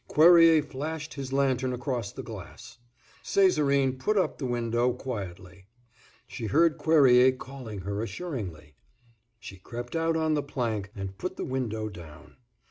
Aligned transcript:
Cuerrier 0.07 0.63
flashed 0.63 1.13
his 1.13 1.31
lantern 1.31 1.73
across 1.73 2.11
the 2.11 2.23
glass. 2.23 2.79
Césarine 3.23 3.99
put 3.99 4.17
up 4.17 4.39
the 4.39 4.47
window 4.47 4.93
quietly. 4.93 5.67
She 6.25 6.47
heard 6.47 6.79
Cuerrier 6.79 7.31
calling 7.33 7.81
her 7.81 8.01
assuringly. 8.01 8.73
She 9.39 9.57
crept 9.57 9.95
out 9.95 10.17
on 10.17 10.33
the 10.33 10.41
plank, 10.41 10.89
and 10.95 11.19
put 11.19 11.37
the 11.37 11.45
window 11.45 11.87
down. 11.87 12.37